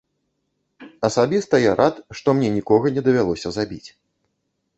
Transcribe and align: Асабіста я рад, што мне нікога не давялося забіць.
Асабіста 1.09 1.55
я 1.65 1.75
рад, 1.81 1.95
што 2.21 2.27
мне 2.39 2.49
нікога 2.57 2.85
не 2.97 3.01
давялося 3.11 3.49
забіць. 3.61 3.87